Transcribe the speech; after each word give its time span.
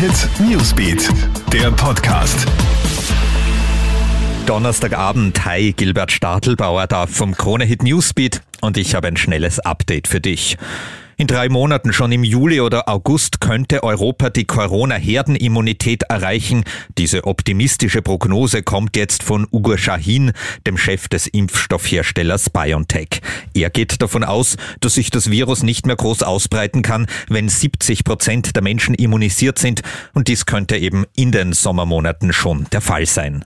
Hit 0.00 0.30
Newsbeat, 0.40 1.10
der 1.52 1.70
Podcast. 1.72 2.46
Donnerstagabend, 4.46 5.44
hi, 5.44 5.74
Gilbert 5.74 6.10
Stadelbauer 6.10 6.86
da 6.86 7.06
vom 7.06 7.36
Krone 7.36 7.66
Hit 7.66 7.82
Newsbeat 7.82 8.40
und 8.62 8.78
ich 8.78 8.94
habe 8.94 9.08
ein 9.08 9.18
schnelles 9.18 9.58
Update 9.58 10.08
für 10.08 10.22
dich. 10.22 10.56
In 11.20 11.26
drei 11.26 11.50
Monaten, 11.50 11.92
schon 11.92 12.12
im 12.12 12.24
Juli 12.24 12.62
oder 12.62 12.88
August, 12.88 13.42
könnte 13.42 13.82
Europa 13.82 14.30
die 14.30 14.46
Corona-Herdenimmunität 14.46 16.04
erreichen. 16.04 16.64
Diese 16.96 17.24
optimistische 17.24 18.00
Prognose 18.00 18.62
kommt 18.62 18.96
jetzt 18.96 19.22
von 19.22 19.46
Ugo 19.52 19.76
Shahin, 19.76 20.32
dem 20.66 20.78
Chef 20.78 21.08
des 21.08 21.26
Impfstoffherstellers 21.26 22.48
BioNTech. 22.48 23.20
Er 23.52 23.68
geht 23.68 24.00
davon 24.00 24.24
aus, 24.24 24.56
dass 24.80 24.94
sich 24.94 25.10
das 25.10 25.30
Virus 25.30 25.62
nicht 25.62 25.84
mehr 25.84 25.96
groß 25.96 26.22
ausbreiten 26.22 26.80
kann, 26.80 27.06
wenn 27.28 27.50
70 27.50 28.04
Prozent 28.04 28.56
der 28.56 28.62
Menschen 28.62 28.94
immunisiert 28.94 29.58
sind. 29.58 29.82
Und 30.14 30.28
dies 30.28 30.46
könnte 30.46 30.78
eben 30.78 31.04
in 31.14 31.32
den 31.32 31.52
Sommermonaten 31.52 32.32
schon 32.32 32.66
der 32.72 32.80
Fall 32.80 33.04
sein. 33.04 33.44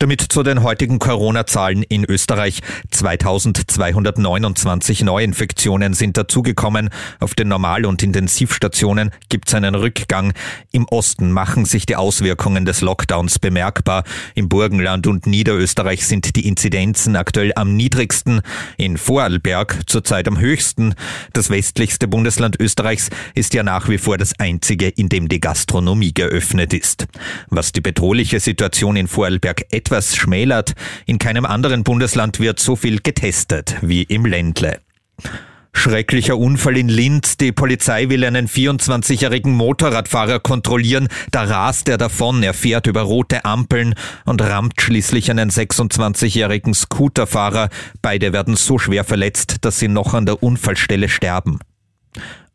Damit 0.00 0.20
zu 0.20 0.42
den 0.42 0.64
heutigen 0.64 0.98
Corona-Zahlen 0.98 1.84
in 1.84 2.04
Österreich. 2.04 2.62
2229 2.90 5.02
Neuinfektionen 5.02 5.94
sind 5.94 6.16
dazugekommen. 6.16 6.90
Auf 7.20 7.34
den 7.34 7.46
Normal- 7.46 7.86
und 7.86 8.02
Intensivstationen 8.02 9.12
gibt 9.28 9.48
es 9.48 9.54
einen 9.54 9.76
Rückgang. 9.76 10.32
Im 10.72 10.86
Osten 10.86 11.30
machen 11.30 11.64
sich 11.64 11.86
die 11.86 11.94
Auswirkungen 11.94 12.64
des 12.64 12.80
Lockdowns 12.80 13.38
bemerkbar. 13.38 14.02
Im 14.34 14.48
Burgenland 14.48 15.06
und 15.06 15.26
Niederösterreich 15.26 16.04
sind 16.06 16.34
die 16.34 16.48
Inzidenzen 16.48 17.14
aktuell 17.14 17.52
am 17.54 17.76
niedrigsten. 17.76 18.40
In 18.76 18.98
Vorarlberg 18.98 19.82
zurzeit 19.86 20.26
am 20.26 20.40
höchsten. 20.40 20.96
Das 21.32 21.50
westlichste 21.50 22.08
Bundesland 22.08 22.58
Österreichs 22.58 23.10
ist 23.36 23.54
ja 23.54 23.62
nach 23.62 23.88
wie 23.88 23.98
vor 23.98 24.18
das 24.18 24.32
einzige, 24.40 24.88
in 24.88 25.08
dem 25.08 25.28
die 25.28 25.40
Gastronomie 25.40 26.12
geöffnet 26.12 26.74
ist. 26.74 27.06
Was 27.48 27.70
die 27.70 27.80
bedrohliche 27.80 28.40
Situation 28.40 28.96
in 28.96 29.06
Vorarlberg 29.06 29.66
etwas 29.84 30.16
schmälert. 30.16 30.72
In 31.04 31.18
keinem 31.18 31.44
anderen 31.44 31.84
Bundesland 31.84 32.40
wird 32.40 32.58
so 32.58 32.74
viel 32.74 33.00
getestet 33.02 33.76
wie 33.82 34.02
im 34.02 34.24
Ländle. 34.24 34.80
Schrecklicher 35.74 36.38
Unfall 36.38 36.78
in 36.78 36.88
Linz. 36.88 37.36
Die 37.36 37.52
Polizei 37.52 38.08
will 38.08 38.24
einen 38.24 38.48
24-jährigen 38.48 39.52
Motorradfahrer 39.52 40.40
kontrollieren. 40.40 41.08
Da 41.32 41.42
rast 41.42 41.90
er 41.90 41.98
davon. 41.98 42.42
Er 42.42 42.54
fährt 42.54 42.86
über 42.86 43.02
rote 43.02 43.44
Ampeln 43.44 43.94
und 44.24 44.40
rammt 44.40 44.80
schließlich 44.80 45.30
einen 45.30 45.50
26-jährigen 45.50 46.72
Scooterfahrer. 46.72 47.68
Beide 48.00 48.32
werden 48.32 48.56
so 48.56 48.78
schwer 48.78 49.04
verletzt, 49.04 49.56
dass 49.66 49.78
sie 49.78 49.88
noch 49.88 50.14
an 50.14 50.24
der 50.24 50.42
Unfallstelle 50.42 51.10
sterben. 51.10 51.58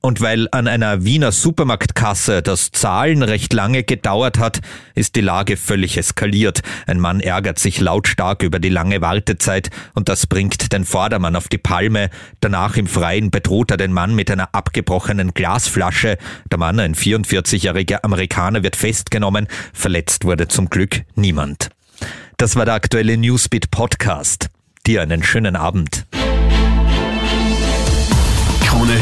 Und 0.02 0.22
weil 0.22 0.48
an 0.52 0.68
einer 0.68 1.04
Wiener 1.04 1.34
Supermarktkasse 1.34 2.42
das 2.42 2.72
Zahlen 2.72 3.22
recht 3.22 3.52
lange 3.52 3.84
gedauert 3.84 4.40
hat, 4.40 4.62
ist 4.96 5.18
die 5.18 5.22
Lage 5.22 5.58
völlig 5.58 5.98
eskaliert. 5.98 6.62
Ein 6.88 7.02
Mann 7.02 7.20
ärgert 7.20 7.60
sich 7.60 7.82
lautstark 7.82 8.44
über 8.44 8.60
die 8.60 8.70
lange 8.70 9.02
Wartezeit 9.02 9.70
und 9.96 10.08
das 10.08 10.26
bringt 10.26 10.72
den 10.72 10.86
Vordermann 10.86 11.36
auf 11.36 11.50
die 11.50 11.58
Palme. 11.58 12.10
Danach 12.40 12.78
im 12.78 12.88
Freien 12.88 13.30
bedroht 13.30 13.72
er 13.72 13.78
den 13.78 13.92
Mann 13.92 14.16
mit 14.16 14.32
einer 14.32 14.56
abgebrochenen 14.56 15.34
Glasflasche. 15.34 16.18
Der 16.50 16.58
Mann, 16.58 16.80
ein 16.80 16.96
44-jähriger 16.96 18.00
Amerikaner, 18.04 18.64
wird 18.64 18.78
festgenommen. 18.78 19.48
Verletzt 19.74 20.24
wurde 20.24 20.48
zum 20.48 20.70
Glück 20.70 21.02
niemand. 21.16 21.70
Das 22.38 22.56
war 22.56 22.64
der 22.64 22.76
aktuelle 22.76 23.18
Newsbeat 23.18 23.70
Podcast. 23.70 24.50
Dir 24.88 25.02
einen 25.02 25.24
schönen 25.24 25.58
Abend. 25.58 26.06